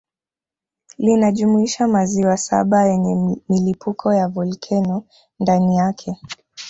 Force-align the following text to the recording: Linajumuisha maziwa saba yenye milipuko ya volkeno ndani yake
Linajumuisha 0.97 1.87
maziwa 1.87 2.37
saba 2.37 2.83
yenye 2.85 3.37
milipuko 3.49 4.13
ya 4.13 4.27
volkeno 4.27 5.03
ndani 5.39 5.75
yake 5.75 6.17